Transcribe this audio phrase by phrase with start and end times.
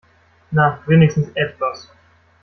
[0.51, 1.91] Na, wenigstens etwas.